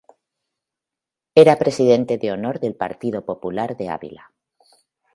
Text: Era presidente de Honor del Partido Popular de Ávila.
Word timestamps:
Era 1.35 1.59
presidente 1.59 2.17
de 2.17 2.31
Honor 2.31 2.59
del 2.59 2.73
Partido 2.73 3.23
Popular 3.23 3.77
de 3.77 3.89
Ávila. 3.89 4.31